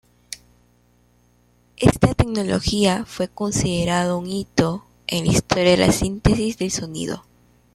[1.77, 7.23] Esta tecnología fue considerada un "hito" en la historia de la síntesis de sonido.